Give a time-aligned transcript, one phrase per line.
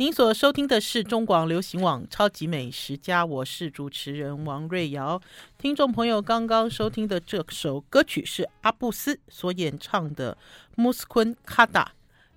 [0.00, 5.20] 您所收听的是中广流行网《超级美食家》，我是主持人王瑞瑶。
[5.58, 10.38] 听众朋友刚刚收听的这首歌曲是阿布斯所演唱的
[10.82, 11.84] 《Muskun Kada》，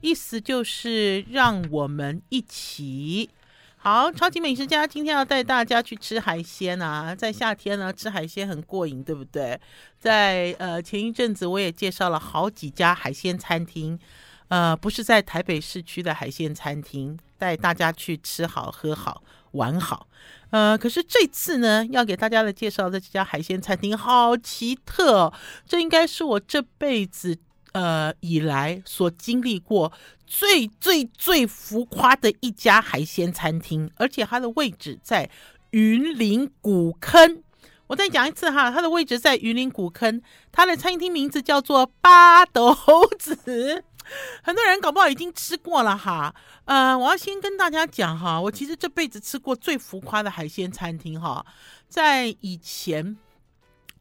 [0.02, 3.30] 意思就是让我们一起。
[3.78, 7.16] 好，超级美食家今天要带大家去吃海鲜啊！
[7.16, 9.58] 在夏天呢，吃海鲜很过瘾，对不对？
[9.98, 13.98] 在呃前一阵子，我也介绍了好几家海鲜餐厅。
[14.50, 19.22] 呃，不是在台北市区的海鲜餐厅，带大家去吃好、喝好、
[19.52, 20.08] 玩好。
[20.52, 25.34] 呃，可是这次呢，要给大家的介绍的这家海鲜餐厅好奇特哦，
[25.68, 27.38] 这应该是我这辈子
[27.74, 29.92] 呃以来所经历过
[30.26, 35.30] 最最最浮夸的一家海鲜餐厅，而且它的位置在
[35.72, 37.44] 云林古坑。
[37.88, 40.22] 我再讲一次哈，它的位置在云林古坑，
[40.54, 42.74] 它的餐厅名字叫做八斗
[43.20, 43.84] 子。
[44.44, 46.34] 很多人搞不好已经吃过了哈，
[46.66, 51.46] 呃，我要先跟大家讲哈，我其实这辈子吃过最浮夸的海鲜餐厅哈，
[51.88, 53.18] 在以前，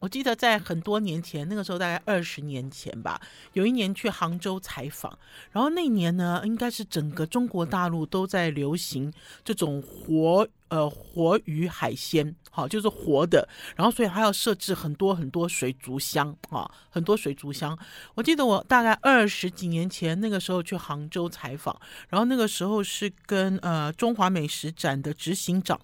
[0.03, 3.21] 我记得在很多年前，那个时候大概二十年前吧，
[3.53, 5.17] 有一年去杭州采访，
[5.49, 9.13] 然后那年呢，应该是整个中国大陆都在流行
[9.45, 10.45] 这种活。
[10.69, 17.77] 呃，活鱼海鲜，好，就是活的，然后所以还要设置很多很多水族箱啊，很多水族箱。
[18.15, 25.79] 我记得我大概二十几年前那个时候去杭州采访，然后那个时候是跟呃中华美食展的执行长，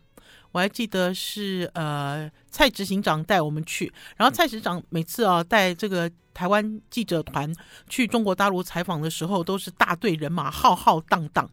[0.52, 7.54] 我还记得是呃蔡执行长带我们去，然后蔡执行长每次啊带这个台湾记者团
[7.88, 11.50] 去中国大陆采访的时候，都是大队人马浩浩荡荡。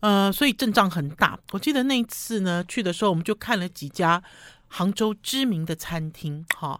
[0.00, 1.38] 呃，所以阵仗很大。
[1.52, 4.22] 我记得那一次呢，去的时候我们就看了几家
[4.68, 6.78] 杭州知名的餐厅，哈，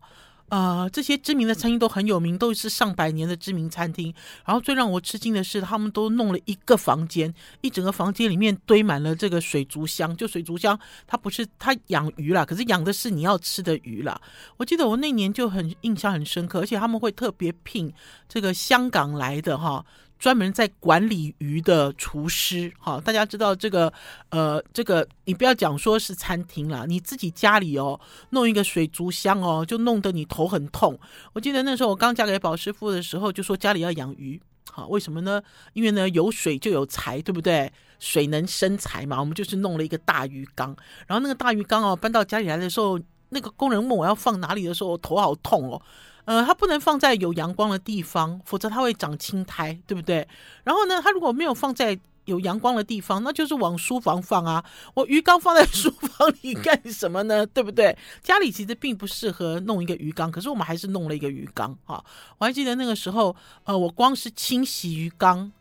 [0.48, 4.14] 啊，这些知名的餐厅都很有名，都是上百年的知名餐厅。
[4.44, 10.16] 然后最让我吃惊的是，他们都弄了一个房间，一整个房间里面堆满了这个水族箱。
[10.16, 14.20] 就水族箱，它不是它养鱼啦，可是养的是你要吃的鱼啦。
[14.56, 17.92] 我记得我那年就很印象很深刻，而且他们会特别聘
[18.28, 19.84] 这个香港来的哈。
[20.24, 23.92] 专门在管理鱼的厨师，哈，大家知道这个，
[24.30, 30.98] 呃，这个你不要讲说是餐厅啦，你自己家里哦，弄一个水族箱哦，就弄得你头很痛。
[31.34, 34.40] 我记得那时候我刚嫁给宝师傅的时候，就说家里要养鱼，
[34.70, 35.42] 好，为什么呢？
[35.74, 37.70] 因为呢有水就有财，对不对？
[37.98, 39.20] 水能生财嘛。
[39.20, 40.74] 我们就是弄了一个大鱼缸，
[41.06, 42.98] 然后那个大鱼缸哦搬到家里来的时候，
[43.28, 45.82] 那个工人问我要放哪里的时候，我头好痛哦。
[46.24, 50.26] 呃，它不能放在有阳光的地方，否则它会长青苔，对不对？
[50.64, 54.64] 然后呢，它如果没有放在有阳光的地方，那就是往书房放啊。
[54.94, 57.44] 我鱼缸放在 书房里干什么呢？
[57.46, 57.96] 对不对？
[58.22, 62.02] 家里其实并不适合弄一个鱼缸，可是我们还是弄了一个鱼缸哈。
[62.38, 65.52] 我还记得那个时候，呃，我光是清洗鱼缸。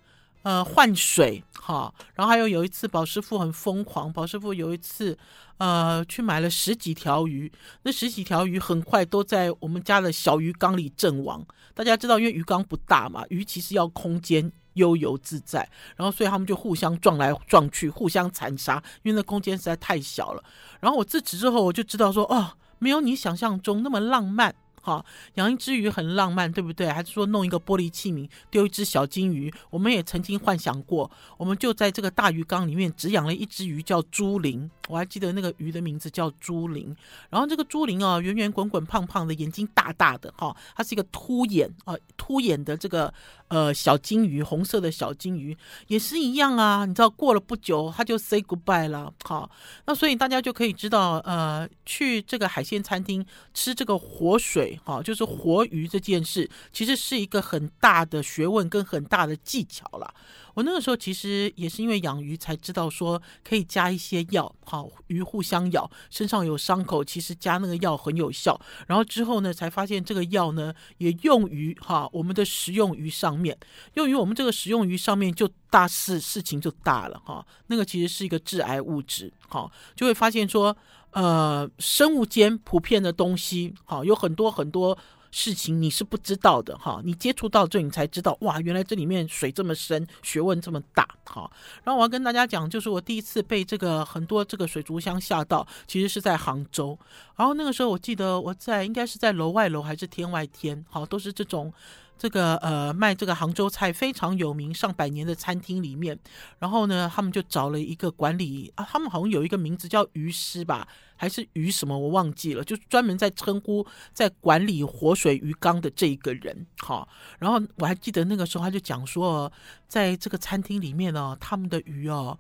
[0.43, 4.11] 呃，换水哈，然后还有有一次，宝师傅很疯狂。
[4.11, 5.17] 宝师傅有一次，
[5.57, 7.49] 呃，去买了十几条鱼，
[7.83, 11.45] 那十几条鱼很快都在我们家的小鱼缸里阵亡。
[11.73, 20.43] 大家知道，因为鱼缸不大嘛，鱼其实要空间悠游自在，然后所以他们就互相撞来撞去，互相残杀，因为那空间实在太小了。
[20.81, 24.53] 然后我自此之后，我就知道说，哦，没有你想象中那么浪漫。
[24.85, 25.05] 好，
[25.35, 26.87] 养一只鱼很浪漫，对不对？
[26.87, 29.51] 还是说弄一个玻璃器皿，丢一只小金鱼？
[29.69, 34.69] 我们也曾经幻想过，我们就在这个大鱼缸里面只养了一只鱼，叫朱玲。
[34.89, 36.93] 我还记得那个鱼的名字叫朱玲。
[37.29, 43.13] 然后这个朱玲啊，圆圆滚滚、胖胖的，眼睛大大的，哈，它是一个凸眼啊，凸眼的这个
[43.47, 45.57] 呃小金鱼，红色的小金鱼
[45.87, 46.85] 也是一样啊。
[46.85, 49.13] 你知道，过了不久，它就 say goodbye 了。
[49.23, 49.49] 好，
[49.85, 54.72] 那所以大家就可以知道，呃，去这个海鲜餐厅吃这个活水。
[54.83, 60.13] 好，就是活鱼这件事，其实是一个很大的学问跟很大的技巧了。
[60.53, 68.59] 我那个时候其实也是因为养鱼才知道说可以加一些药，好，鱼互相咬，身上有伤口，其实加那个药很有效。
[68.85, 73.57] 然后之后呢，才发现这个药呢也用于哈我们的食用鱼上面，
[73.95, 77.43] 用于我们这个食用鱼上面就大事事情就大了哈。
[77.67, 80.75] 那个其实是一个致癌物质，好，就会发现说。
[81.13, 84.97] 呃，生物间普遍的东西，哈，有很多很多
[85.29, 91.49] 事情你是不知道的，哈，你接触到这你才知道，哇，原来这里面水这么深，学问这么大，哈。
[91.83, 96.97] 然后我要跟大家讲，就是我第一次被这个很多这个水族箱吓到，其实是在杭州。
[97.35, 101.71] 然后那个时候我记得我在应该是在楼外楼还是天外天，好，都是这种。
[102.17, 106.17] 这个呃卖这个杭州菜非常有名上百年的餐厅里面，
[106.59, 116.65] 然后呢，他们就找了一个管理啊，他们好像有一个名字叫鱼师吧，还是鱼什么我忘记了，就专门在称呼在管理活水鱼缸的这一个人。
[116.79, 117.07] 好，
[117.39, 119.51] 然后我还记得那个时候他就讲说，
[119.87, 122.39] 在这个餐厅里面呢，他们的鱼哦。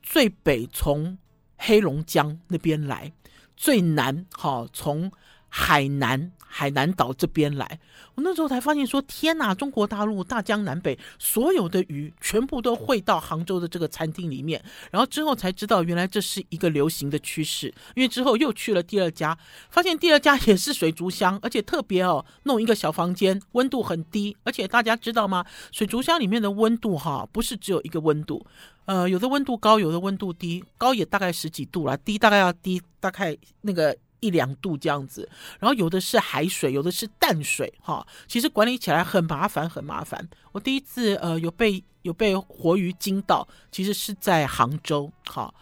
[0.00, 1.18] 最北从
[1.58, 3.12] 黑龙江那边来，
[3.58, 5.12] 最南好从
[5.48, 6.32] 海南。
[6.50, 7.78] 海南岛这边来，
[8.14, 9.54] 我那时候才发现说，天哪！
[9.54, 14.60] 中国大陆大江南北所有的鱼全部都汇到杭州的这个餐厅里面，
[14.90, 17.72] 然后之后才知道原来这是一个流行的趋势。
[17.94, 24.34] 因为之后又去了第二家，发现第二家也是水族箱，而且特别哦，弄一个小房间，温度很低。
[24.42, 25.44] 而且大家知道吗？
[25.70, 28.44] 水族箱里面的温度哈，不是只有一个温度，
[28.86, 33.94] 呃，有的温度高，有的温度低，高也大概十几度啦，低大概要低大概那个。
[34.20, 35.28] 一两度这样子，
[35.58, 40.28] 然后有的是海水，有的是淡水，哈，其实管理起来很麻烦，很麻烦。
[40.52, 45.52] 我第一次呃有被有被活鱼惊到，其实是在杭州，哈。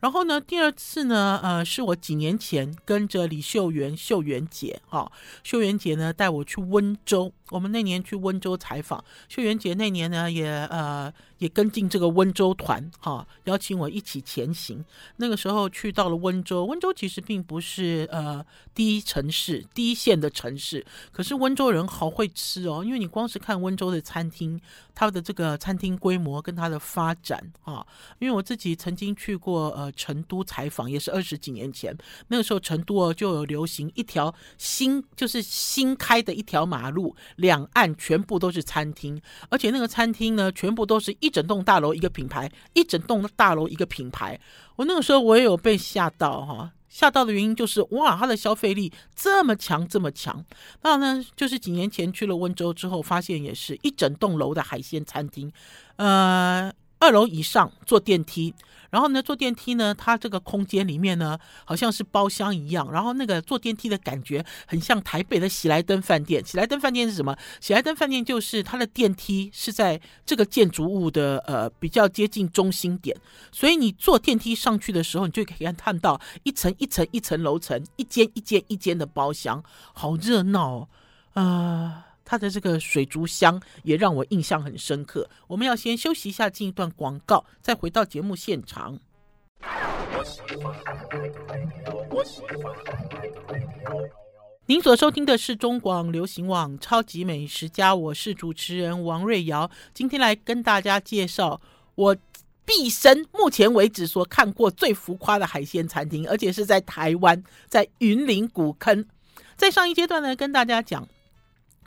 [0.00, 5.10] 然后呢，第二次呢，呃，是我几年前跟着李秀媛秀媛姐，哈，
[5.42, 11.12] 秀媛姐呢带我去温州，我们那年去温州采访，秀媛姐那年呢也呃。
[11.38, 14.84] 也跟进这个温州团，哈，邀请我一起前行。
[15.16, 18.44] 那个时候去到了温州，温州其实并不是呃
[18.74, 22.82] 第一城市、第一线的城市，可是温州人好会吃哦。
[22.84, 24.60] 因为你光是看温州的餐厅，
[24.94, 27.86] 它的这个餐厅规模跟它的发展啊，
[28.18, 31.96] 因为我自己曾经去过呃成都采访，也是二十几年前，
[32.28, 41.34] 那个时候成都哦就有流行一条新就是新开的一条马路，两岸全部都是餐厅，而且那个餐厅呢，全部都是一。
[41.34, 44.38] 整栋大楼一个品牌，一整栋大楼一个品牌。
[44.76, 50.44] 我那个时候我也有被吓到哈，吓到的原因就是哇，它的消费力这么强这么强。
[50.82, 55.52] 那呢，就是几年前去了温州之后，发现也是一整栋楼的海鲜餐厅，
[55.96, 58.54] 呃，二楼以上坐电梯。
[58.90, 62.88] 然后呢，坐电梯呢，它这个空间里面呢，好像是包厢一样。
[62.92, 66.44] 然后那个坐电梯的感觉很像台北的喜来登饭店。
[66.46, 67.36] 喜来登饭店是什么？
[67.60, 73.16] 喜来登饭店就是它的电梯是在这个建筑物的呃比较接近中心点，
[73.50, 79.60] 所以你坐电梯上去的时候，你就可以看到一层一层一层楼层，一间一间一间的包厢，
[79.92, 80.88] 好热闹
[81.32, 85.28] 哦，啊、它的这个水族箱也让我印象很深刻。
[85.46, 88.98] 我们要先休息一下，进一段广告，再回到节目现场。
[94.66, 99.70] 您所收听的是中广流行网《超级美食家》，我是主持人王瑞瑶。
[99.92, 101.60] 今天来跟大家介绍
[101.94, 102.16] 我
[102.64, 109.06] 毕生目前为止所看过最浮夸的海鲜餐厅，而且是在台湾，在云林古坑。
[109.54, 111.06] 在上一阶段呢，跟大家讲。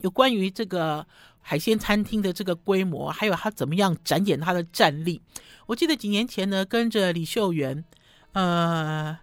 [0.02, 1.06] 有关于这个
[1.42, 5.22] 海鲜餐厅的这个规模，还有它怎么样展演它的战力。
[5.66, 7.84] 我记得几年前呢，跟着李秀媛，
[8.34, 9.18] 呃，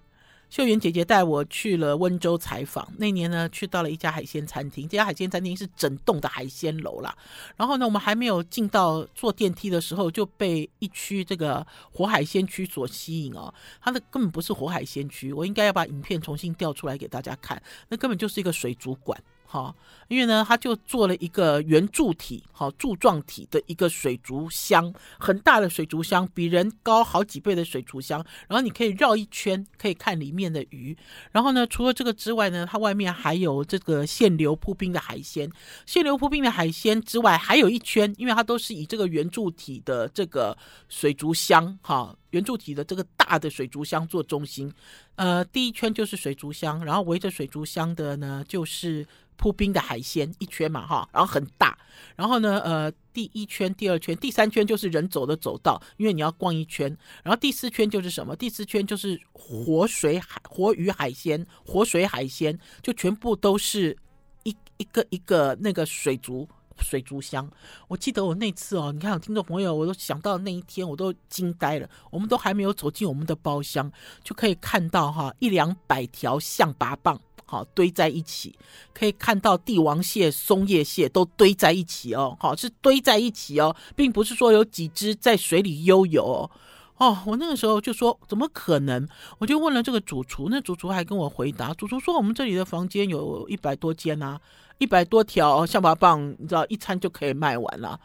[0.51, 2.87] 秀媛姐姐带我去了温州采访。
[2.99, 7.17] 那年呢，去到了一家海鲜餐厅，这家海鲜餐厅是整栋的海鲜楼啦。
[7.57, 13.53] 然后呢，我们还没有进到坐电梯的时候，就被一区这个活海鲜区所吸引哦。
[13.81, 17.61] 它的根本不是活海鲜区，我应该要把影片重新调出来给大家看。
[17.89, 19.21] 那根本就是一个水族馆。
[19.47, 19.75] 好，
[20.09, 28.25] 因为呢，他就做了一个圆柱体，好柱状体的一个水族箱，很大的水族箱，比人高好几倍的水族箱。
[28.49, 30.97] 然后你可以绕一圈，可以看里面的鱼。
[31.31, 35.49] 然后呢，除了这个之外呢，它外面还有这个限流铺冰的海鲜。
[35.87, 40.57] 限流铺冰的海鲜之外，还有一圈，因为它都是以这个圆柱体的这个
[40.89, 44.71] 水族箱，哈，圆柱体的这个大的水族箱做中心。
[45.17, 49.07] 呃，第一圈就是水族箱，然后围着水族箱的呢就是。
[49.37, 51.77] 铺冰的海鲜一圈嘛哈，然后很大，
[52.15, 56.87] 然后呢，呃，第一圈、第二圈、第三圈就是人走的走道，因为你要逛一圈，
[57.25, 58.37] 然后第四圈就是什么？
[58.37, 63.99] 第四圈就是活水海、活鱼海鲜、活水海鲜，就全部都是
[64.45, 67.51] 一一个一个那个水族水族箱。
[67.89, 71.89] 我记得我那次哦，你看，听众朋友，我都想到那一天，我都惊呆了。
[72.11, 73.91] 我们都还没有走进我们的包厢，
[74.23, 77.19] 就可以看到哈一两百条象拔蚌。
[77.47, 78.59] 好，堆在一起，
[78.95, 82.35] 可以看到帝王蟹、松叶蟹都堆在一起哦。
[82.41, 86.51] 好，是堆在一起哦，并不是说有几只在水里悠游哦。
[86.99, 89.09] 哦，我那个时候就说怎么可能？
[89.39, 94.41] 我就问了这个主厨，那主厨还跟我回答，主厨说我们这里的房间有一百多间啊，
[94.79, 97.99] 一百多条象拔蚌，你知道一餐就可以卖完了。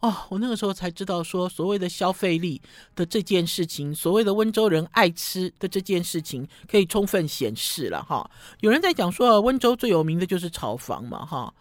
[0.00, 2.62] 哦，我那个时候才知道说，所谓的消费力
[2.96, 8.30] 的这件事情，所谓的温州人爱吃的这件事情，可以充分显示了哈。
[8.60, 11.52] 有人在讲说，温州最有名的就是炒房嘛哈，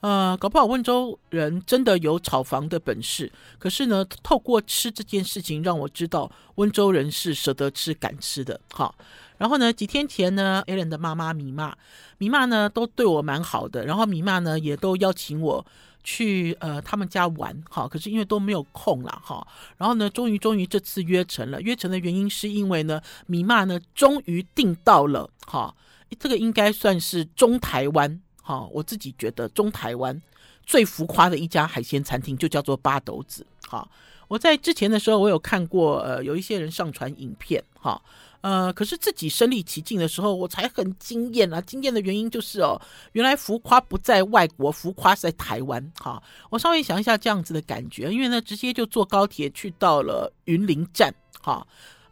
[0.00, 3.30] 呃，搞不好温州人真的有炒房的本事。
[3.58, 8.94] 可是呢，透过吃这件事情，让我知道温州人是舍得吃、敢吃的哈。
[9.38, 11.76] 然后呢，几天前呢，Allen 的妈妈米妈，
[12.18, 15.66] 米妈呢都对我蛮好的，然后米妈呢也都邀请我。
[16.04, 19.46] 去呃他们家玩，哈，可是因为都没有空了，哈。
[19.76, 25.74] 然后呢，终于终于这次约成了，约成的原因是因为呢，米妈呢终于订到了，哈，
[26.18, 30.18] 这个应该算是中台湾，哈，我自己觉得中台湾
[30.64, 33.86] 最浮夸的一家海鲜餐厅就叫做八斗子，哈。
[34.26, 38.00] 我在之前的时候，我有看过，呃，有一些人上传影片，哈，
[38.40, 41.60] 呃，可是自己身历其境的时候，我才很惊艳啊！
[41.60, 42.80] 惊艳的原因就是哦，
[43.12, 46.22] 原来浮夸不在外国，浮夸在台湾，哈。
[46.48, 51.66] 我稍微想一下这样子的感觉，因为呢，直接就坐高铁去到了云林站，哈，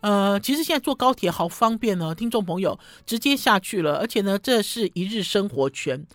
[0.07, 6.07] 呃，其实现在坐高铁好方便呢，听众朋友直接下去了，而且呢，这是一日生活圈，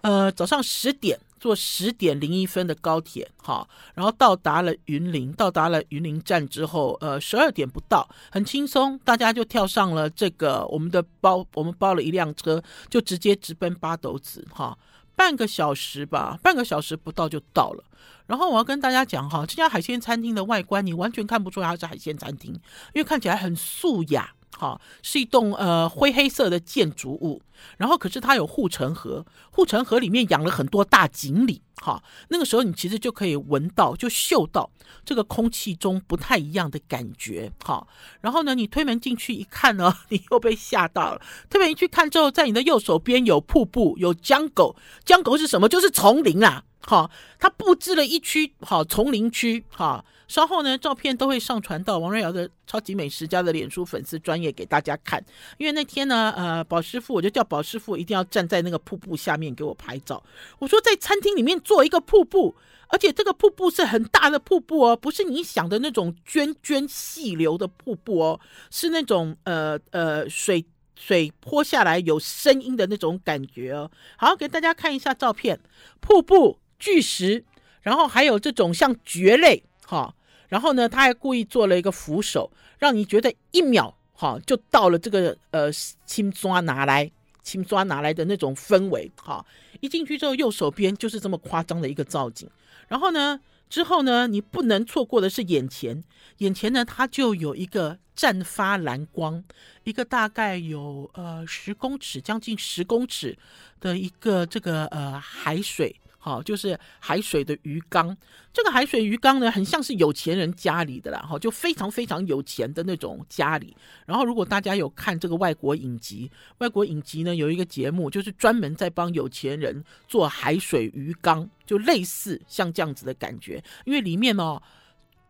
[0.00, 1.20] 呃，早上十点。
[1.38, 14.76] 坐十点零一分的高铁，哈，然后到达了云林，到达了云林站之后，呃，十二点不到，很轻松，大家就跳上了这个我们的包，我们包了一辆车，就直接直奔八斗子，哈，
[15.16, 17.82] 半个小时吧，半个小时不到就到了。
[18.26, 22.52] 然后我要跟大家讲哈，这家海鲜餐厅的外观你完全看不出它是海鲜餐厅，
[22.92, 24.35] 因为看起来很素雅。
[24.58, 27.42] 好，是一栋呃灰黑色的建筑物，
[27.76, 31.60] 然后可是它有护城河，护城河里面养了很多大锦鲤。
[31.82, 34.70] 好，那个时候你其实就可以闻到，就嗅到
[35.04, 37.52] 这个空气中不太一样的感觉。
[37.62, 37.86] 好，
[38.22, 41.20] 然后呢，你推门进去一看呢， 你又被吓到了。
[41.50, 44.74] 推门一去看之后，在你的右手边有瀑布，有江狗。
[45.04, 45.68] 江狗是什么？
[45.68, 46.64] 就是丛林啊。
[46.80, 49.66] 好，它布置了一区好丛林区。
[49.68, 50.02] 好。
[50.28, 55.24] 稍后呢，照片都会上传到王瑞瑶的超级美食家的脸书粉丝专页给大家看。
[55.56, 60.22] 因为那天呢，呃，宝师傅我就叫宝师傅一定要站在那个瀑布下面给我拍照。
[60.58, 62.56] 我说在餐厅里面做一个瀑布，
[62.88, 68.40] 而且这个瀑布是很大的瀑布哦，不是你想的那种涓涓细流的瀑布哦，
[68.70, 70.64] 是那种呃呃水
[70.98, 73.90] 水泼下来有声音的那种感觉哦。
[74.16, 75.60] 好，给大家看一下照片，
[76.00, 77.44] 瀑布、巨石，
[77.82, 79.62] 然后还有这种像蕨类。
[79.88, 80.15] 好，
[80.48, 85.70] 然后呢，他还故意做了一个扶手，让你觉得一秒好就到了这个呃
[86.04, 87.10] 青抓拿来
[87.42, 89.10] 青抓拿来的那种氛围。
[89.20, 89.44] 好，
[89.80, 92.48] 一进去之后，右手边就是这么夸张的一个造景。
[92.88, 96.02] 然后呢，之后呢，你不能错过的是眼前，
[96.38, 99.42] 眼前呢，它就有一个绽发蓝光，
[99.84, 103.36] 一个大概有呃十公尺，将近十公尺
[103.80, 105.94] 的一个这个呃海水。
[106.26, 108.16] 好，就是海水的鱼缸。
[108.52, 113.76] 这个海水鱼缸呢，很像是有钱人家里的啦，哈，就非常非常有钱的那种家里。
[114.06, 116.28] 然后，如果大家有看这个外国影集，
[116.58, 123.62] 外国影集呢有一个节目，就是专门在帮有钱人做海水鱼缸，就类似像这样子的感觉。
[123.84, 124.60] 因为里面哦，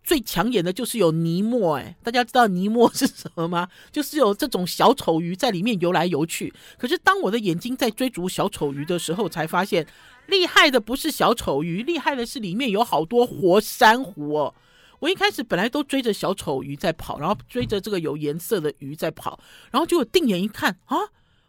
[0.03, 3.69] 最抢眼的就是有尼莫，哎，大家知道尼莫是什么吗？
[3.93, 6.55] 就是有这种小丑鱼在里面游来游去。
[6.79, 9.87] 可是当我的眼睛在追逐小丑鱼的时候，才发现。
[10.27, 14.55] 厉害的不是小丑鱼，厉害的是里面有好多活珊瑚哦。
[14.99, 19.39] 我一开始本来都追着小丑鱼在跑，然后追着这个有颜色的鱼在跑，
[19.71, 20.97] 然后结果定眼一看啊，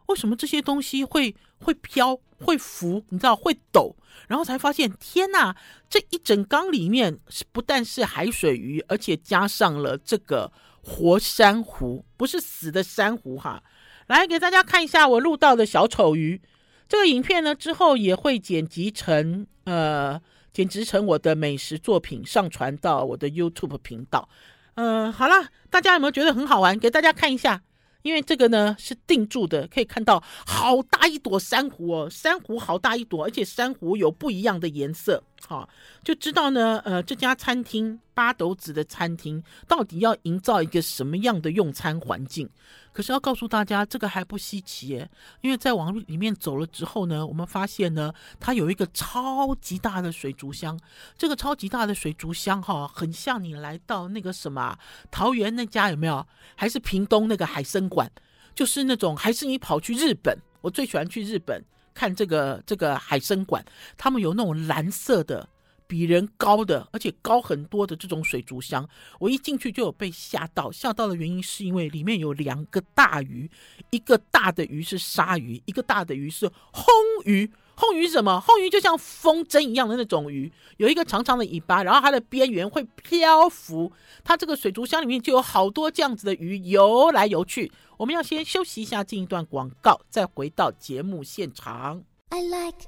[0.08, 3.04] 为什么这些东西会会飘、会浮？
[3.10, 3.96] 你知道会抖？
[4.28, 5.56] 然后才发现，天哪！
[5.90, 13.64] 这一整缸里面是不但是海水鱼，而且加上了这个活珊瑚，不是死的珊瑚哈。
[14.08, 16.42] 来给大家看一下我录到的小丑鱼。
[16.88, 20.22] 这个影片呢，之后也会剪辑成呃，
[20.54, 24.28] 剪辑成我的美食作品，上传到我的 YouTube 频道。
[24.76, 26.78] 呃，好了，大家有没有觉得很好玩？
[26.80, 27.62] 给大家看一下，
[28.04, 35.22] 因为这个呢是定住的，可以看到好大一朵珊瑚哦，珊瑚好大一朵，而且珊瑚有不一样的颜色。
[35.48, 35.68] 好，
[36.04, 42.50] 就知道呢，呃，这家餐厅八斗子的餐厅到底要营造一个什么样的用餐环境？
[42.98, 45.08] 可是要告诉大家，这个还不稀奇耶，
[45.42, 50.76] 因为在往里面走了之后呢，我们发现呢，它有一个超级大的水族箱。
[51.16, 54.76] 这个超级大的水族箱哈，很像你来到那个什么
[55.12, 56.26] 桃园那家有没有？
[56.56, 58.12] 还是屏东那个海生馆？
[58.56, 60.36] 就是那种，还是你跑去日本？
[60.62, 61.64] 我最喜欢去日本
[61.94, 63.64] 看这个这个海生馆，
[63.96, 65.48] 他们有那种蓝色的。
[65.88, 68.88] 比人高的，而且高很多的这种水族箱，
[69.20, 70.72] 我一进去就有被吓到。
[70.72, 73.50] 吓到的原因是因为里面有两个大鱼，
[73.90, 76.84] 一个大的鱼是鲨鱼，一个大的鱼是魟
[77.26, 77.52] 鱼。
[77.78, 78.44] 魟鱼什么？
[78.44, 83.92] 魟鱼就像风筝一样的那种鱼，有一个长长的尾巴，然后它的边缘会漂浮。
[84.24, 87.72] 它这个水族箱里面就有好多这样子的鱼游来游去。
[87.98, 92.04] 我们要先休息一下，进一段广告，再回到节目现场。
[92.30, 92.88] I like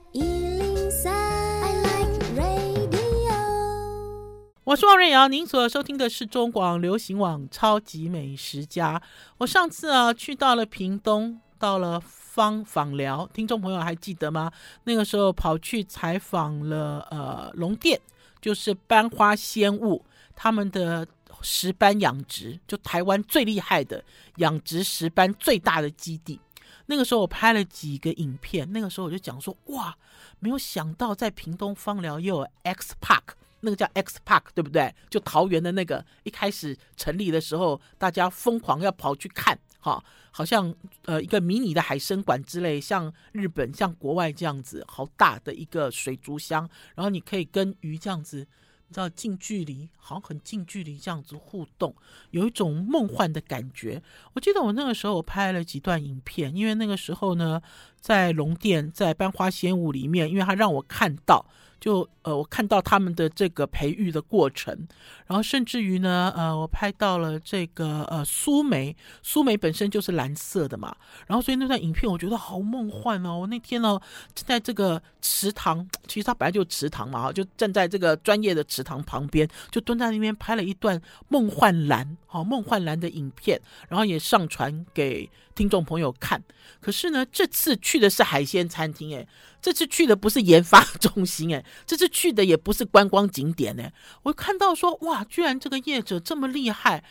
[4.70, 9.02] 我是王瑞瑶，您所收听的是中广流行网超级美食家。
[9.40, 14.52] 我上次啊去到了屏东，到了芳访寮，听众朋友还记得吗？
[14.84, 18.00] 那个时候跑去采访了呃龙店，
[18.40, 21.08] 就是班花仙物他们的
[21.42, 24.04] 石斑养殖，就台湾最厉害的
[24.36, 26.40] 养殖石斑最大的基地。
[26.86, 29.98] 那个时候我拍了几个影片，那个时候我就讲说，哇，
[30.38, 34.94] 没有想到在屏东芳寮又有 X Park，那个叫 X Park 对不对？
[35.10, 40.74] 就桃园的那个，一开始成立的时候，大家疯狂要跑去看，哈，好像
[41.06, 48.48] 呃一个迷你的海生馆之类，像日本、像国外这样子，好大的一个水族箱，然后你可以跟鱼这样子。
[48.92, 51.96] 你知道近距离，好像很近距离这样子互动，
[52.32, 54.02] 有一种梦幻的感觉。
[54.34, 57.62] 我记得我那个时候我拍了几段影片，因为那个时候呢，
[58.00, 61.46] 在龙店，在班花仙舞里面，因为他让我看到。
[61.80, 64.88] 就呃，我看到他们的这个培育的过程，
[65.26, 70.96] 然后甚至于呢，呃，我拍到了这个呃苏梅，苏梅本身就是蓝色的嘛，
[71.28, 73.40] 然后所以那段影片我觉得好梦幻哦。
[73.40, 74.00] 我那天呢，
[74.34, 85.30] 在这个池塘，其实它本来就池塘嘛，就站在这个专业的池塘旁边，就蹲在那边拍了一段梦幻蓝，好梦幻蓝的影片，然后也上传给
[85.60, 86.42] 听众朋友看。
[86.80, 89.28] 可是呢，这次去的是海鲜餐厅，哎。
[89.62, 93.92] 这次去的不是研发中心，哎， 这次去的也不是观光景点，哎，
[94.24, 97.04] 我看到说，哇，居然这个业者这么厉害。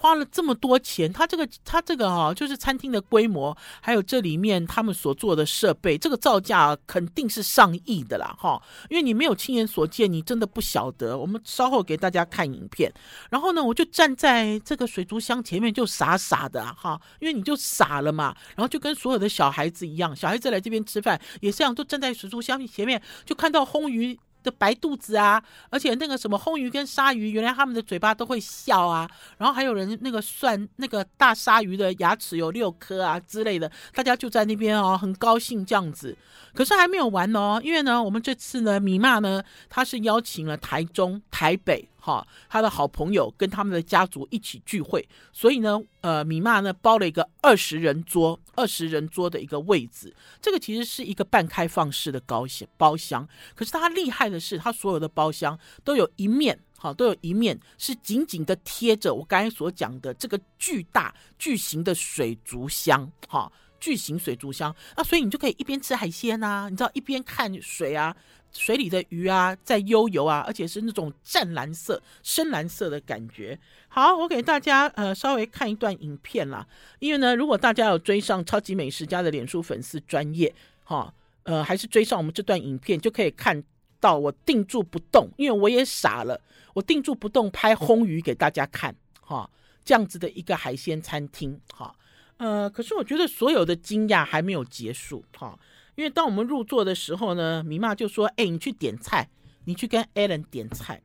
[0.00, 8.60] 花了这么多钱，他这个他这个哈、就是餐厅的规模，还有这里面他们所做的设备，这个造价肯定是上亿的啦哈。
[8.88, 11.18] 因为你没有亲眼所见，你真的不晓得。
[11.18, 12.90] 我们稍后给大家看影片，
[13.28, 18.34] 然后呢，我就站在这个水族箱前面，就傻傻的哈，因为你就傻了嘛。
[18.56, 24.18] 然后就跟所有的小孩子一样，小孩子来这边吃饭也是这样，都站在水族箱前面，就看到魟鱼。
[24.42, 29.10] 的白肚子啊，而且那个什么红鱼跟鲨鱼，原来他们的嘴巴都会笑啊。
[29.36, 36.16] 然后还有人那个算那个大鲨鱼的牙齿有六颗啊之类的，大家就在那边哦，很高兴这样子。
[36.54, 41.89] 可是还没有完哦，因为呢，我们这次呢，米娜呢，他是邀请了台中、台北。
[42.00, 50.14] 哈，他的好朋友跟他们的家族一起聚会，所以呢，呃，米妈呢包了一个二十人桌，二十人桌的一个位置。
[50.40, 64.74] 这个其实是一个半开放式的高箱包厢，可是它厉害的是，它所有的包厢都有一面，哈，都有一面是紧紧的贴着我刚才所讲的这个巨大巨型的水族箱，哈，巨型水族箱。
[64.96, 68.14] 那所以你就可以一边吃海鲜啊，你知道，一边看水啊。
[68.52, 73.56] 水里的鱼啊，在悠游啊，而且是那种湛蓝色、深蓝色的感觉。
[73.86, 76.66] 好，我给大家呃稍微看一段影片啦。
[76.98, 81.14] 因为呢，如果大家有追上超级美食家的脸书粉丝专业，哈，
[81.44, 83.62] 呃，还是追上我们这段影片，就可以看
[84.00, 86.40] 到我定住不动，因为我也傻了，
[86.74, 89.48] 我定住不动拍魟鱼给大家看，哈，
[89.84, 91.94] 这样子的一个海鲜餐厅，哈，
[92.40, 95.58] 呃，可是我觉得所有的惊讶还没有结束，哈。
[95.94, 99.28] 因为当我们入座的时候呢，米妈就说：“哎，你去点菜，
[99.66, 101.02] 你去跟 Alan 点菜。”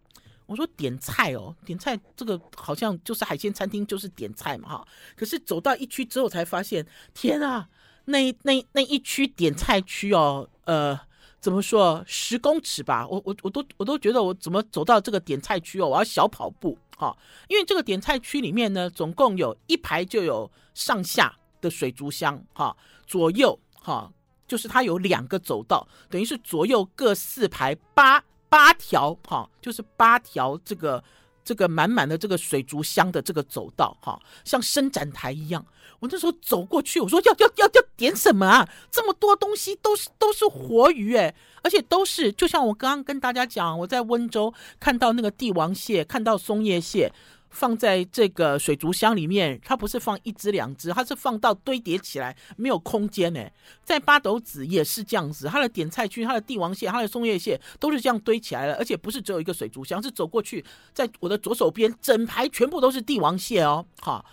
[0.48, 7.68] 我说：“点菜哦，点菜这个好像就是海鲜餐厅，就是点菜嘛，哈。”可是走到一区之后才发现，天啊，
[8.06, 10.98] 那那那一区点菜区哦，呃，
[11.42, 13.06] 怎么说，十公尺吧？
[13.06, 17.16] 我我我都我都觉得我怎么走到这个点菜区哦，我要小跑步哈。
[17.48, 24.12] 因为这个点菜区里面呢，总共有一排就有上下的水族箱哈，左右哈。
[24.48, 31.04] 就是它有两个走道，等于是左右各四排八八条，哈，就是八条这个
[31.46, 35.64] 这个满满的这个水族箱的这个走道，哈，像伸展台一样。
[36.00, 38.68] 我那时候走过去，我说要要要要点什么啊？
[38.92, 47.14] 这么多东西都是都是活鱼哎，而且都是就像我刚刚跟大家讲，我在温州看到那个帝王蟹，看到松叶蟹。
[47.50, 53.48] 放在这个水族箱里面，它不是放一只两只，它是放到堆叠起来，没有空间呢。
[53.84, 63.86] 在八斗子也是这样子，它的点菜区、它的帝王蟹、它的松叶蟹都是这样堆起来的，而且不是只有一个水族箱，是走过去，在我的左手边，整排全部都是帝王蟹哦。
[64.02, 64.26] 好，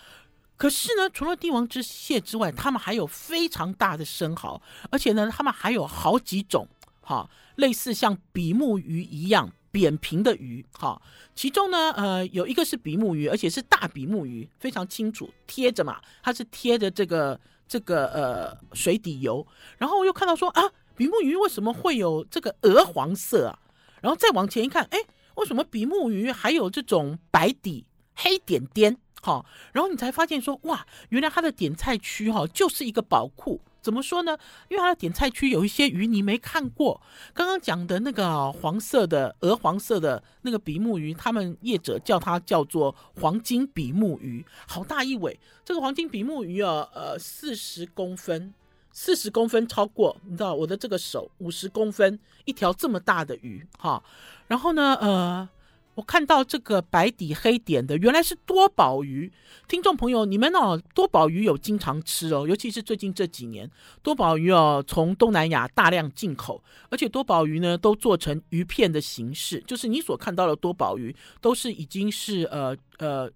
[0.57, 6.67] 可是呢，除了帝王之蟹之外，他们还有非常大的生蚝，而且呢，他们还有好几种，
[7.01, 9.53] 哈，类似像比目鱼一样。
[9.73, 11.01] 扁平的鱼，哈，
[11.35, 19.45] 其中呢，呃，有一个是比目鱼，而且是大比目鱼，非常清楚，贴着嘛，它是贴着这个这个呃水底游，
[19.79, 20.63] 然后又看到说啊，
[20.95, 23.59] 比目鱼为什么会有这个鹅黄色啊？
[24.03, 24.99] 然后再往前一看，哎，
[25.37, 28.99] 为什么比目鱼还有这种白底黑点点？
[29.23, 33.61] 哈，然后你才发现说，哇，原来它的点菜区哈就是一个宝库。
[33.83, 34.39] 怎么说呢？
[34.69, 37.01] 因为它的点菜区有一些鱼你没看过。
[37.35, 45.39] 刚刚讲的那个黄色的鹅黄色的那个比目鱼，他们业者叫它叫做黄金比目鱼，好大一尾。
[45.65, 48.55] 这个黄金比目鱼啊，呃，四十公分，
[48.93, 54.03] 四十公分超过，你知道我的这个手五十公分一条这么大的鱼哈，
[54.47, 55.49] 然后呢，呃，
[55.95, 59.31] 我看到这个白底黑点的，原来是多宝鱼。
[59.69, 63.71] 听众朋友，你们哦，多宝鱼有经常吃哦，尤其是最近这几年，
[64.03, 73.31] 多宝鱼哦从东南亚大量进口，而且多宝鱼呢都做成鱼片的形式，就是你所看到的多宝鱼都是已经是呃呃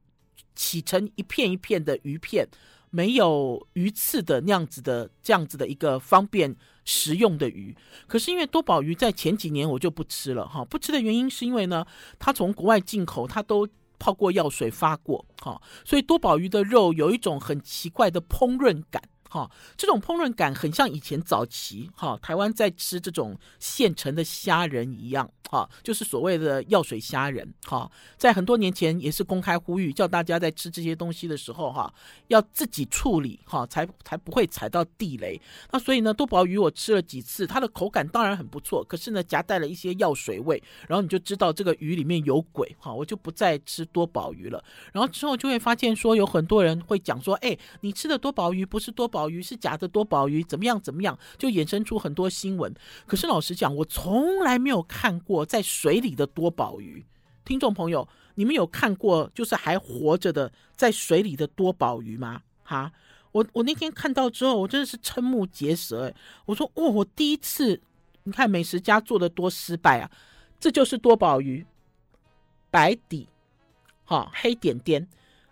[0.54, 2.48] 起成一片一片的鱼片。
[2.88, 6.54] 没有鱼刺的那样子的这样子的一个方便
[6.86, 11.84] 食用的鱼，可是因为多宝鱼在前几年我就不吃了哈，不吃的原因是因为呢，
[12.18, 13.68] 它从国外进口，它都
[13.98, 19.02] 泡过药水发过哈，所以多宝鱼的肉有一种很奇怪的烹饪感。
[19.36, 31.92] 哈，这种烹饪感很像以前早期哈，台湾在吃这种现成的虾仁一样，哈，就是所谓的药水虾仁，哈，在很多年前也是公开呼吁，叫大家在吃这些东西的时候，哈，
[32.28, 35.38] 要自己处理，哈，才才不会踩到地雷。
[35.70, 44.64] 那所以呢，多宝鱼我吃了几次，它的口感当然很不错，可是呢，夹带了一些药水味，然后你就知道这个鱼里面有鬼，哈，我就不再吃多宝鱼了。
[44.94, 49.25] 然后之后就会发现说，有很多人会讲说，哎，你吃的多宝鱼不是多宝。
[49.28, 50.80] 鱼是假的多宝鱼，怎么样？
[50.80, 51.18] 怎么样？
[51.38, 52.74] 就衍生出很多新闻。
[53.06, 57.04] 可是老实讲，我从来没有看过在水里的多宝鱼。
[57.44, 62.42] 听众朋友，你们有看过就是还活着的在水里的多宝鱼吗？
[62.64, 62.92] 哈，
[63.30, 66.12] 我我那天看到之后，我真的是瞠目结舌。
[66.46, 67.80] 我说，哦，我第一次，
[68.24, 70.10] 你看美食家做的多失败啊！
[70.58, 71.64] 这就是多宝鱼，
[72.70, 73.28] 白底，
[74.04, 75.06] 哈，黑点点。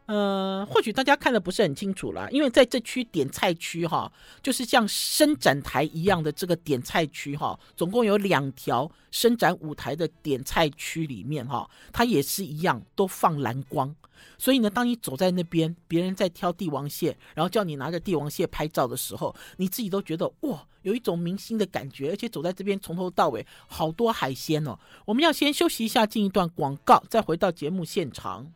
[0.06, 4.12] 呃，或许大家看得不是很清楚了，因为在这区点菜区哈，
[4.42, 13.96] 就是像伸展台一样的这个点菜区哈，总共有两条伸展舞台的点菜区里面哈，它也是一样都放蓝光，
[14.36, 24.78] 所以呢，当你走在那边，别人在挑帝王蟹，然后叫你拿着帝王蟹拍照的时候，你自己都觉得哇，有一种明星的感觉，而且走在这边从头到尾好多海鲜哦。
[25.06, 28.52] 我们要先休息一下，进一段广告，再回到节目现场。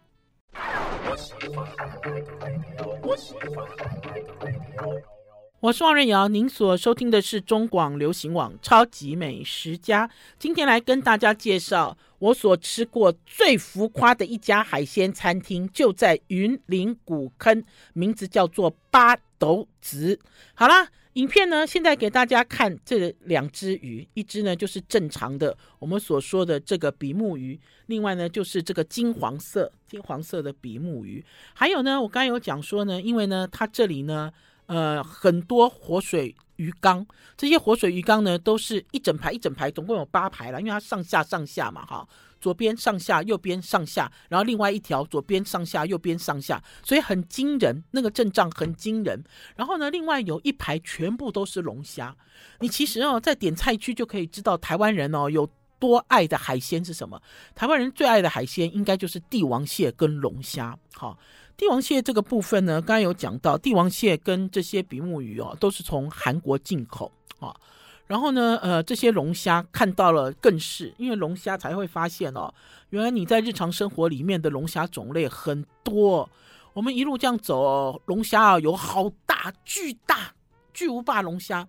[5.60, 10.06] 我是王瑞瑶，您所收听的是中广流行网《超级美食家》。
[10.38, 20.18] 今天来跟大家介绍我所吃过最浮夸的一家海鲜餐厅，就在云林古坑，名字叫做八斗子。
[20.54, 20.88] 好啦。
[21.18, 34.32] 影片呢，现在给大家看这两只鱼，一只呢就是正常的我们所说的这个比目鱼，另外呢就是这个金黄色金黄色的比目鱼，还有呢，我刚有讲说呢，因为呢它这里呢，
[34.66, 37.04] 呃很多活水鱼缸，
[37.36, 42.08] 这些活水鱼缸呢都是一整排一整排，总共有八排了，因为它上下上下嘛，哈。
[42.40, 49.22] 左边上下，右边上下，然后另外一条左边上下，右边上下，所以很惊人，那个阵仗很惊人。
[49.56, 52.16] 然后呢，另外有一排全部都是龙虾。
[52.60, 55.48] 你其实哦，在点菜区就可以知道台湾人哦有
[55.78, 57.20] 多爱的海鲜是什么。
[57.54, 60.76] 台湾人最爱的海鲜应该就是帝王蟹跟龙虾。
[60.94, 61.18] 好，
[61.56, 67.54] 帝王蟹这个部分呢，刚刚有讲到，帝王蟹跟这些比目鱼哦，都是从韩国进口啊。
[68.08, 72.52] 然后呢，呃，这些龙虾看到了更是，因为龙虾才会发现哦，
[72.88, 76.28] 原来你在日常生活里面的龙虾种类很多。
[76.72, 80.32] 我们一路这样走，龙虾啊有好大巨大
[80.72, 81.68] 巨无霸龙虾，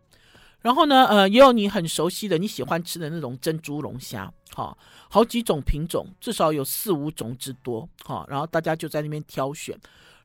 [0.62, 4.78] 然后呢，呃，也有你很熟悉的你喜欢吃的那种珍珠龙虾，好，
[5.10, 9.78] 好几种品种，至少有四五种之多，好，然后大家就在那边挑选。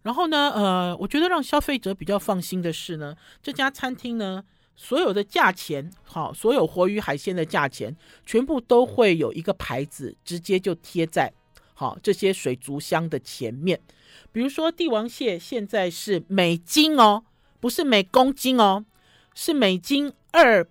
[0.02, 4.44] 然后呢，呃，我觉得让消费者比较放心的是呢，这家餐厅呢。
[4.76, 11.32] 所有的价钱，好，所有活鱼海鲜的价钱，全部都会有一个牌子，直接就贴在
[11.74, 13.80] 好这些水族箱的前面。
[14.32, 17.24] 比如说帝王蟹现在是每斤哦，
[17.60, 18.84] 不是每公斤哦，
[19.34, 20.66] 是每斤二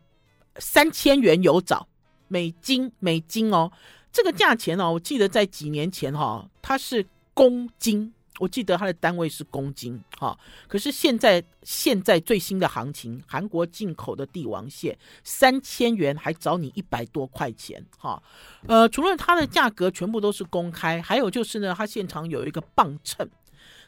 [0.57, 1.87] 三千元有找，
[2.27, 3.71] 每斤每斤哦，
[4.11, 8.13] 这个价钱哦，我记得在几年前哈，它是公斤。
[8.39, 18.22] 我记得它的单位是公斤，哈，可是现在现在最新的行情，韩国进口的帝王蟹三千元还找你一百多块钱，哈，
[18.67, 23.30] 呃，除了它的价格全部都是公开，还有就是呢，它现场有一个磅秤，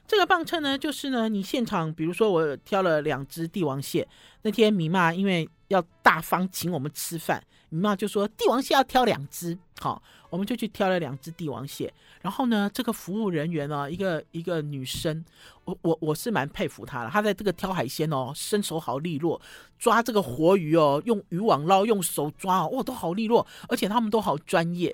[0.07, 4.07] 这个磅秤呢，就是呢，你现场比如说我挑了两只帝王蟹，
[4.43, 10.01] 那天米妈因为要大方请我们吃饭，米妈就说帝王蟹要挑两只，好。
[10.31, 15.23] 我们就去挑了两只帝王蟹，然后呢，这个服务人员呢，一个一个女生，
[15.63, 19.39] 我我我是蛮佩服她的，她在这个挑海鲜哦，身手好利落，
[19.79, 24.93] 抓这个活鱼哦，用渔网捞，用手抓哦，哇，都好利落，而且他们都好专业。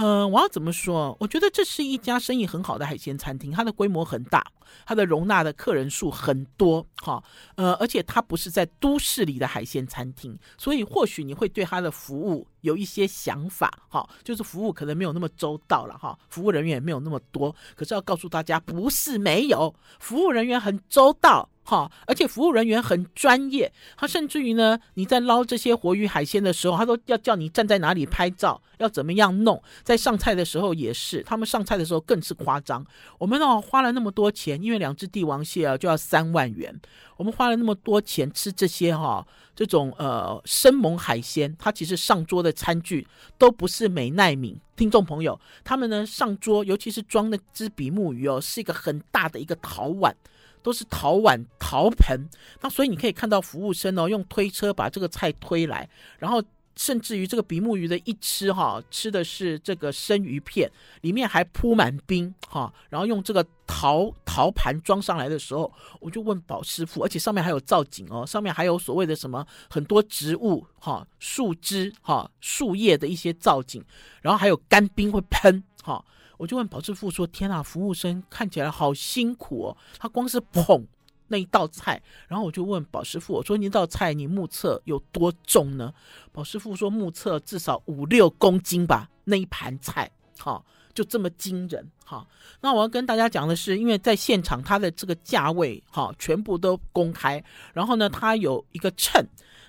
[0.00, 1.16] 嗯、我要怎么说？
[1.18, 4.46] 我觉得这是一家生意很好的海鲜餐厅，它的规模很大，
[4.86, 7.20] 它的容纳的客人数很多，哈，
[7.56, 17.54] 呃，而且它不是在都市里的海鲜餐厅，所以或许你会对它的服务有一些想法，哈，就是服务可能没有那么周到了，哈，服务人员也没有那么多。
[17.74, 21.48] 可是要告诉大家，不是没有，服务人员很周到。
[21.62, 29.62] 哈，而且服务人员很专业，他甚至于呢，你在捞这些活鱼海鲜的时候，他都要叫你站在哪里拍照，要怎么样弄。
[29.82, 32.82] 在上菜的时候也是，他们上菜的时候更是夸张。
[33.18, 36.74] 我们哦花了那么多钱，因为两只帝王蟹啊就要三万元，
[37.18, 43.06] 我们花了那么多钱吃这些哈这种呃生猛海鲜，它其实上桌的餐具
[43.36, 44.56] 都不是美奈皿。
[44.76, 50.14] 听众朋友，他们呢上桌，尤其是装那只比目鱼哦，是一个很大的一个陶碗。
[50.60, 52.28] 都是陶碗、陶盆，
[52.60, 56.42] 那所以你可以看到服务生哦，用推车把这个菜推来，然后
[56.78, 73.84] 甚至于这个比目鱼的一吃哈，吃的是这个生鱼片，里面还铺满冰哈，然后用这个陶陶盘装上来的时候，我就问宝师傅，而且上面还有造景哦，上面还有所谓的什么很多植物哈、树枝哈、树叶的一些造景，
[74.22, 76.02] 然后还有干冰会喷哈。
[76.36, 80.86] 我就问宝师傅说：“天啊，服务生看起来好辛苦哦，他光是捧
[81.28, 85.92] 那一道菜。”然后我就问宝师傅：“我说那道菜你目测有多重呢？”
[86.32, 90.62] 宝师傅说：“目测至少五六公斤吧，那一盘菜，哈，
[90.92, 92.26] 就这么惊人，哈。”
[92.60, 97.42] 那我要跟大家讲的是，因为在现场它的这个价位，哈，全部都公开。
[97.72, 99.24] 然后呢，它有一个秤，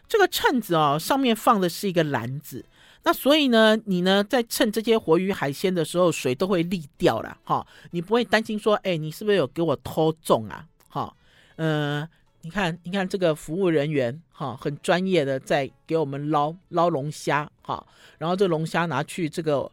[0.08, 2.66] 这个秤子啊，上面放的是一个篮子。
[3.04, 10.66] 那所以呢，你呢在称这些活鱼海鲜的时候，水都会沥掉了哈，你不会担心说，哎，你是不是有给我偷重啊？
[10.90, 11.16] 哈，
[11.62, 12.08] 嗯，
[12.42, 17.86] 你看，你看这个服务人员哈，很专业的在给我们捞捞龙虾哈，
[18.18, 19.70] 然后这龙虾拿去这个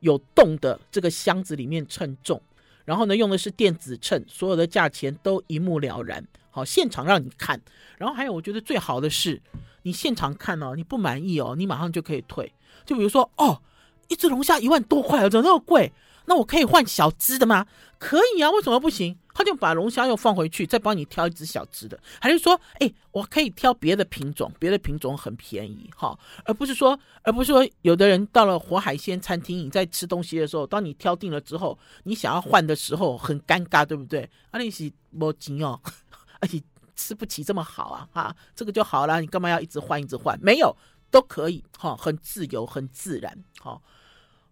[0.00, 2.42] 有洞的这个箱子里面称重，
[2.84, 7.60] 然后呢用的是电子秤，所有的价钱都一目了然，好，现场让你看，
[7.98, 9.40] 然后还有我觉得最好的是，
[9.82, 12.52] 你现场看哦，你不满意哦，你马上就可以退。
[12.84, 13.62] 就比如说，哦，
[14.08, 15.92] 一只龙虾一万多块，怎么那么贵？
[16.26, 17.66] 那我可以换小只的吗？
[17.98, 19.16] 可以啊，为什么不行？
[19.38, 34.28] 他就把龙虾又放回去，再帮你挑一只小只的，还是说，哎，我可以挑别的品种，别的品种很便宜，哈，而不是说，而不是说，有的人到了活海鲜餐厅，你在吃东西的时候，当你挑定了之后，你想要换的时候很尴尬，对不对？
[34.50, 35.80] 啊，你是没钱哦，
[36.42, 36.60] 而且
[36.96, 40.36] 吃不起这么好啊，哈，这个就好了，你干嘛要一直换，一直换？
[40.42, 40.76] 没有。
[41.10, 43.80] 都可以哈，很自由，很自然，哈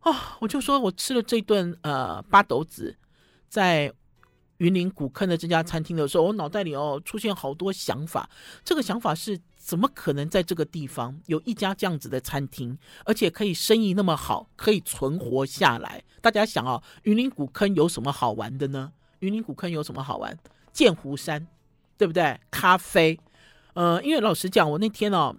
[0.01, 0.38] 啊！
[0.40, 2.96] 我就说我吃了这顿呃八斗子，
[3.46, 3.92] 在
[4.59, 8.29] 云林古坑的这家餐厅的时候，我脑袋里哦出现好多想法。
[8.64, 16.03] 这个想法是怎么可能在这个地方有一家这样子的餐厅，而且可以生意那么好，可以存活下来？
[16.21, 18.92] 大家想哦，云林古坑有什么好玩的呢？
[19.21, 20.37] 云林古坑有什么好玩？
[20.73, 21.47] 剑湖山，
[21.97, 22.38] 对不对？
[22.51, 23.19] 咖啡，
[23.75, 25.35] 呃，因为老实讲，我那天哦。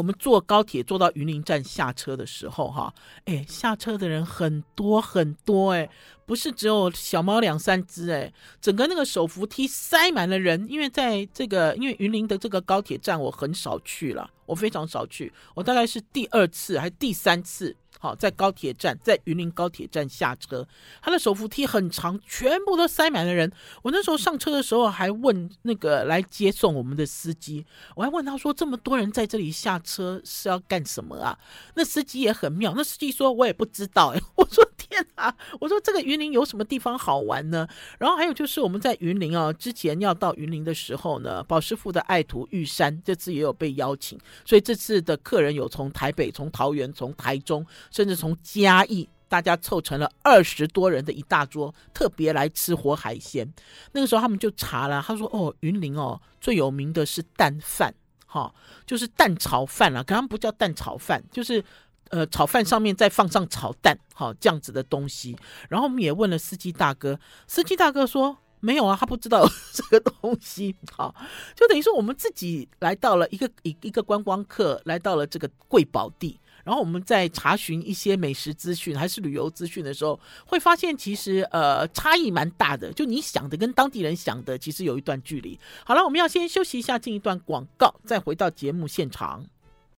[0.00, 2.94] 我们坐高铁坐到云林站下车的时候，哈，
[3.26, 5.86] 哎，下车的人很多很多，哎，
[6.24, 8.32] 不是只有小猫两三只，哎，
[8.62, 10.66] 整个那个手扶梯塞满了人。
[10.70, 17.76] 因为在这个，因为云林的这个高铁站我很少去了，我非常少去，我大概是第二次还是第三次。
[18.02, 20.66] 好，在高铁站，在云林高铁站下车，
[21.02, 23.52] 他的手扶梯很长，全部都塞满了人。
[23.82, 31.38] 我那时候上车的时候，还问那个来接送我们的司机，我还问他说：“这么多人在这里下车是要干什么啊？”
[31.76, 34.66] 那司机也很妙，那司机说：“我也不知道。”哎，我说
[35.14, 37.66] ：“啊！” 我说：“这个云林有什么地方好玩呢？”
[37.98, 47.66] 然后还有就是我们在云林啊，之前要到云林的时候呢，宝师傅的爱徒玉山这次也有被邀请，所以这次的客人有从台北、从桃园、从台中。
[47.90, 53.52] 甚至从嘉义，大家凑成了二十多人的一大桌，特别来吃活海鲜。
[53.92, 57.94] 那个时候他们就查了，他说：“哦，云林哦，最有名的是蛋饭，
[58.26, 58.52] 哈、
[58.86, 60.02] 就是蛋炒饭了。
[60.02, 61.62] 可他们不叫蛋炒饭，就是
[62.10, 65.36] 呃，炒饭上面再放上炒蛋，好、这样子的东西。
[65.68, 70.74] 然后我们也问了司机大哥，司机大哥说没有啊，他不知道 这个东西。
[70.92, 71.14] 好、
[71.56, 85.58] 就等于说我们自己来到了一个一一个观光客来到了这个贵宝地。”然后我们在查询一些美食资讯还是旅游资讯的时候，会发现其实呃差异蛮大的，就你想的跟当地人想的其实有一段距离。
[85.86, 89.46] 好了，我们要先休息一下，进一段广告，再回到节目现场。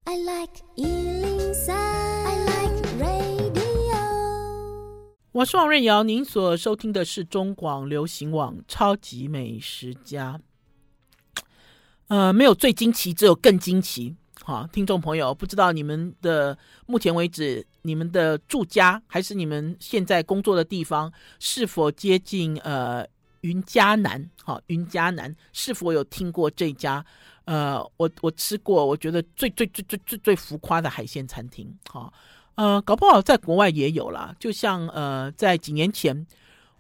[0.04, 3.96] I like 103, I like radio。
[5.32, 10.42] 我是王瑞瑶，您所收听的是中广流行网《超级美食家》。
[12.08, 14.16] 呃，没有最惊奇，只有更惊奇。
[14.44, 23.08] 好，听众朋友，不知道你们的目前为止，你们的住家还是你们现在工作的地方，是否接近呃
[23.42, 27.06] 云嘉南，哈，云嘉南是否有听过这家？
[27.46, 32.12] 呃，我我吃过，我觉得最最最最最最浮夸的海鲜餐厅，哈，
[32.56, 34.36] 呃，搞不好在国外也有啦。
[34.40, 36.26] 就像呃，在几年前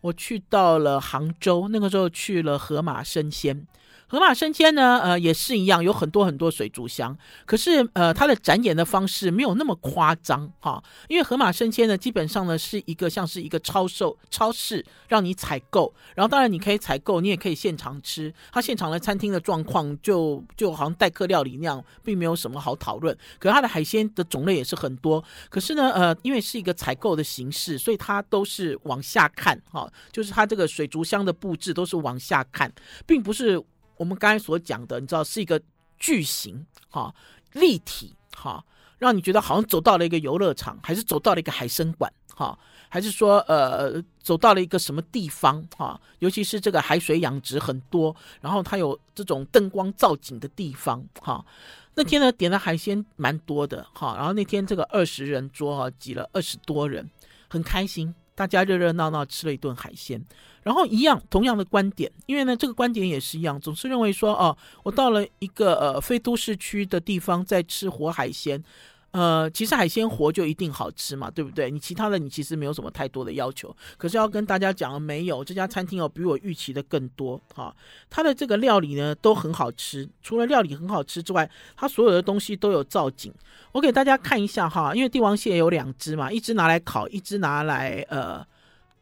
[0.02, 3.65] 我去到了杭州，那个时候去了河马生鲜。
[4.12, 7.17] 河马生鲜呢，呃，也是一样，有很多很多水族箱。
[7.45, 10.84] 可是，呃，它的展演的方式没有那么夸张哈。
[11.08, 15.93] 因为河马生鲜呢，基本上呢是一个像是一个超售超市，让你采购。
[16.13, 18.34] 然后，当然你可以采购，你也可以现场吃。
[18.52, 23.17] 它现场的餐厅的状况就就好像待客料理那样，并没有什么好讨论。
[23.39, 25.24] 可是它的海鲜的种类也是很多。
[25.50, 32.69] 可是呢，呃，因为是一个采购的形式，所以它都是往下看哈，就是它这个水族箱的布置都是往下看，
[33.08, 33.63] 并不是。
[34.02, 35.62] 我们刚才所讲的，你知道是一个
[36.00, 37.14] 巨型哈
[37.54, 38.66] 立体哈，
[38.98, 42.58] 让你觉得好像走到了一个游乐场，还是走到了一个海参馆哈，
[42.90, 46.02] 还是说呃走到了一个什么地方哈？
[46.18, 51.46] 尤其是这个海水养殖很多，然后它有这种灯光造景的地方哈。
[51.94, 57.08] 那天呢点的海鲜蛮多的哈，然后那天这个二十人桌哈挤了二十多人，
[57.48, 58.16] 很开心。
[58.34, 60.24] 大家热热闹闹吃了一顿海鲜，
[60.63, 68.63] 然后一样同样的观点，因为呢这个观点也是一样，总是认为说哦，我到了一个呃非都市区的地方在吃活海鲜。
[69.12, 71.69] 呃，其实海鲜活就一定好吃嘛，对不对？
[71.69, 73.76] 你其他的你其实没有什么太多的要求。
[73.97, 77.76] 可是要跟大家讲，没有这家餐厅哦，比我预期的更多哈。
[78.10, 83.34] 它的这个料理呢都很好吃，除了料理很好吃之外，它所有的东西都有造景。
[83.74, 88.45] 我给大家看一下哈，因为帝王蟹有两只嘛，一只拿来烤，一只拿来呃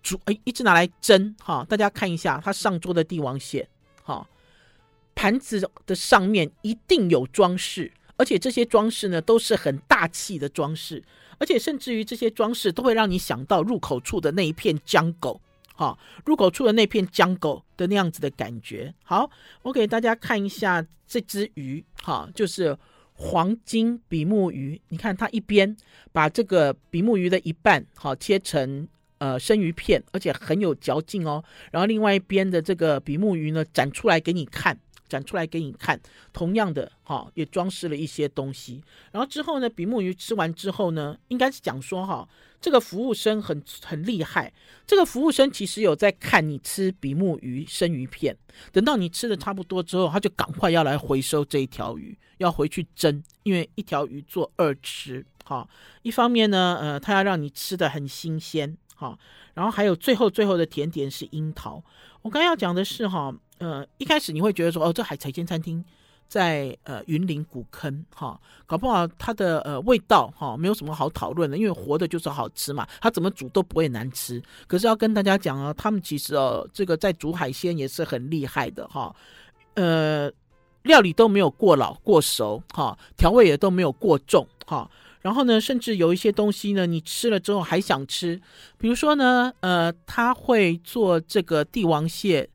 [0.01, 1.63] 煮，哎，一只拿来蒸哈。
[1.69, 3.69] 大家看一下它上桌的帝王蟹，
[4.01, 4.27] 哈，
[5.13, 7.91] 盘子的上面一定有装饰。
[8.19, 11.01] 而且这些装饰呢，都是很大气的装饰，
[11.37, 15.39] 而且甚至于这些装饰都会让你想到入口处的那一片江狗，
[15.73, 18.93] 哈，入口处的那片江狗的那样子的感觉。
[19.03, 22.77] 好，我给大家看一下这只鱼，哈，就是
[23.13, 24.81] 黄金比目鱼。
[24.89, 25.73] 你看它一边
[26.11, 28.85] 把这个比目鱼的一半，哈，切成
[29.19, 31.41] 呃生鱼片，而且很有嚼劲哦。
[31.71, 34.77] 然后另外一边的这个比目鱼呢，展出来给你看。
[35.09, 35.99] 展出来给你看，
[36.31, 38.81] 同样的哈，也装饰了一些东西。
[39.11, 42.29] 然后之后呢，比目鱼吃完之后呢，应该是讲说哈，
[42.61, 44.53] 这个服务生很很厉害。
[44.85, 48.37] 这个服务生其实有在看你吃比目鱼生鱼片，
[48.71, 55.67] 等到你吃的差不多之后，他就赶快要来回收这一条鱼，要回去蒸，因为一条鱼做二吃哈。
[56.03, 59.17] 一方面呢，呃，他要让你吃的很新鲜哈。
[59.55, 61.83] 然后还有最后最后的甜点是樱桃。
[62.21, 63.33] 我刚要讲的是哈。
[63.59, 65.83] 呃，一开始你会觉得说，哦，这海海鲜餐厅
[66.27, 74.41] 在呃云林古坑哈，搞不好它的呃味道哈没有什么好讨论的，因为活的就是好吃嘛，它怎么煮都不会难吃。
[74.65, 79.13] 可是要跟大家讲啊，他们其实哦，这个在煮海鲜也是很厉害的哈，
[79.73, 80.31] 呃，
[80.83, 88.39] 料理都没有过老过熟哈，调味也都没有过重哈，然后呢，甚至有一些东西呢，你吃了之后还想吃，
[88.77, 92.49] 比如说呢，呃，他会做这个帝王蟹。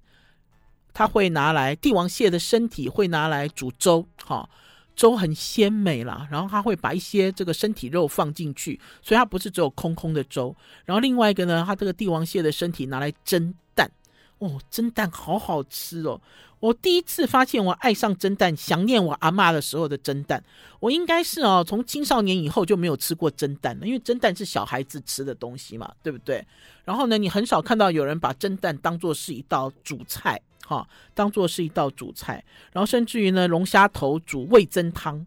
[0.95, 4.49] 他会拿来帝王蟹的身体会拿来煮粥，哈，
[4.95, 6.27] 粥很鲜美啦。
[6.31, 10.55] 然后他会把一些这个身体肉放进去，所以它不是只有空空的粥。
[10.85, 13.91] 然后另外一个呢，他这个帝王蟹的身体拿来蒸蛋，
[14.39, 16.21] 哦，蒸蛋好好吃哦。
[16.61, 20.43] 我第一次发现我爱上蒸蛋，想念我阿嬷的时候的蒸蛋。
[20.81, 26.47] 我应该是哦，从青少年以后就没有吃过蒸蛋了，因为蒸蛋是小孩子吃的东西嘛，对不对？
[26.85, 30.41] 然后呢，你很少看到有人把蒸蛋当做是一道主菜。
[30.67, 35.27] 哈，当做是一道主菜，然后甚至于呢，龙虾头煮味增汤。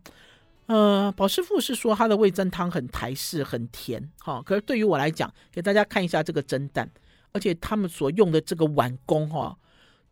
[0.65, 4.11] 呃，宝师傅是说他的味增汤很台式，很甜。
[4.19, 6.89] 哈，可是对于我来讲，给大家看一下这个蒸蛋，
[7.31, 9.57] 而且他们所用的这个碗工哈，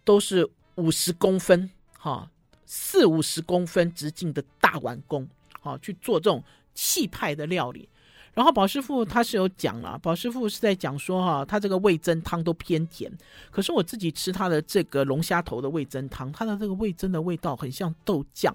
[0.04, 2.30] 都是五十公分，哈，
[2.66, 5.28] 四五十公分直径的大碗工，
[5.60, 6.42] 哈，去做这种
[6.74, 7.90] 气派的料理。
[8.36, 13.12] 然后宝师傅他是有讲了，宝师傅是在讲说哈，他这个味噌汤都偏甜，
[13.50, 18.54] 可是我自己吃他的这个龙虾头的味噌汤，它的这个味噌的味道很像豆酱，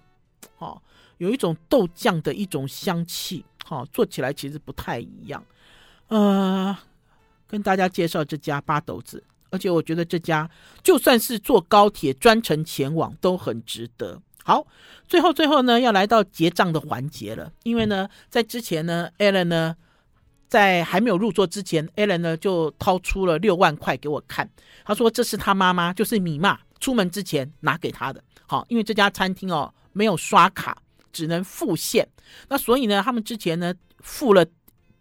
[0.56, 0.80] 哈，
[1.16, 5.42] 有一种豆酱的一种香气，哈，做起来其实不太一样。
[6.08, 6.76] 呃，
[7.48, 10.48] 跟大家介绍这家八斗子，而且我觉得这家
[10.82, 14.20] 就算是坐高铁专程前往都很值得。
[14.44, 14.66] 好，
[15.06, 17.52] 最后最后呢，要来到结账的环节了。
[17.62, 19.76] 因为呢，在之前呢，Allen 呢，
[20.48, 24.50] 在还没有入座之前，Allen 呢就掏出了六万块给我看。
[24.84, 28.24] 他说这是他妈妈，就是米妈出门之前拿给他的。
[28.46, 30.76] 好，因为这家餐厅哦没有刷卡，
[31.12, 32.08] 只能付现。
[32.48, 34.44] 那所以呢，他们之前呢付了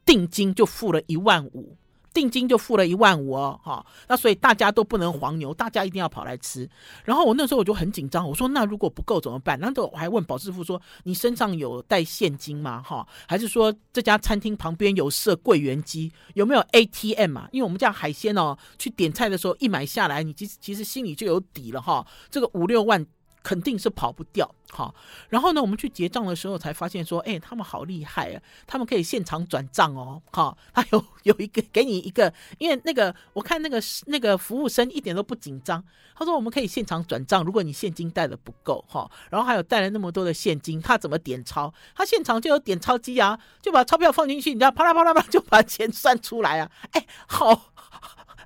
[0.05, 1.75] 定金，就付了一万五。
[2.13, 6.69] 定金就付了一万五哦，哈，那所以大家都不能黄牛，大家一定要跑来吃。
[7.05, 9.59] 然后我那时候我就很紧张，我说那如果不够怎么办？
[9.59, 12.81] 那时候我还问保师傅说，你身上有带现金吗？
[12.81, 17.47] 哈，还是说这家餐厅旁边有设柜员机，有没有 ATM 啊？
[17.51, 23.05] 因为我们家海鲜哦，去点菜的时候一买下来，你其实其实心里就有底了哈，这个五六万。
[23.41, 24.93] 肯定是跑不掉，好，
[25.29, 35.83] 然后呢，我们去结账的时候才发现说，哎，他们好厉害啊，他们可以现场转账哦，好，他有 有一个给你一个，因为那个我看那个那个服务生一点都不紧张，
[36.15, 41.73] 他说我们可以现场转账，如果你现金带的不够，哈，然后还有带了那么多的现金，他怎么点钞？
[41.95, 47.71] 他现场就有点钞机啊，就把钞票放进去，你知道，啪啦啪啦啪啦就把钱算出来啊，哎，好。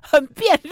[0.06, 0.70] 很便利，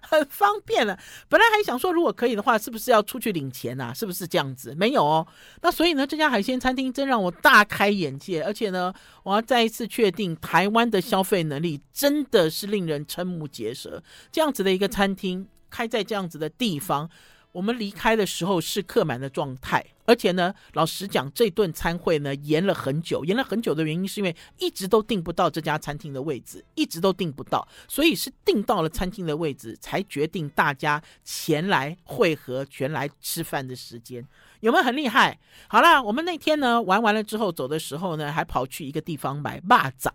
[0.00, 0.98] 很方便了。
[1.28, 3.94] 本来还想说，如果可以的话，是不是要出去领钱呐、啊？
[3.94, 4.74] 是不是这样子？
[4.74, 5.26] 没有哦。
[5.60, 14.02] 那所以呢，这家海鲜餐厅真让我大开眼界，而且呢，我要再一次确定，台湾的消费能力真的是令人瞠目结舌。
[14.32, 17.10] 这样子的一个餐厅开在这样子的地方。
[17.52, 34.26] 我们离开的时候是客满的状态，而且呢，老实讲，这顿餐会呢延了很久，延了很久的原因是因为一直都订不到这家餐厅的位置，一直都订不到，所以是订到了餐厅的位置才决定大家前来会合、前来吃饭的时间，
[34.60, 35.38] 有没有很厉害？
[35.68, 40.10] 好啦，我们那天呢玩完了之后走的时候呢，还跑去一个地方买蚂蚱。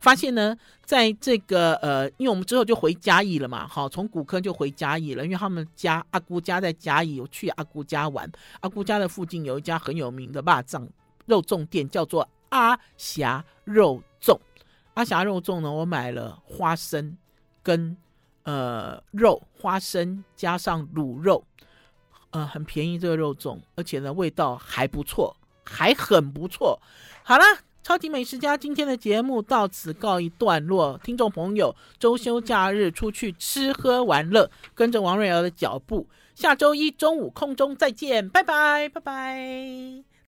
[0.00, 0.54] 发现呢，
[0.84, 8.30] 在这个呃，因为我们之后就回嘉义了嘛，好，从古坑就回嘉义了，因为他们家阿姑家在嘉义，我去阿姑家玩。
[8.60, 10.86] 阿姑家的附附近有一家很有名的肉粽
[11.24, 14.36] 肉粽店，叫做阿霞肉粽。
[14.92, 17.16] 阿霞肉粽呢，我买了花生
[17.62, 17.96] 跟
[18.42, 21.42] 呃肉，花生加上卤肉，
[22.32, 26.78] 呃，很便宜这个肉粽，而且呢味道还不错，还很不错。
[27.22, 27.44] 好了。
[27.82, 40.13] 超级美食家今天的节目到此告一段落，听众朋友，周休假日出去吃喝玩乐，跟着王瑞瑶的脚步，下周一中午空中再见，拜拜，拜拜。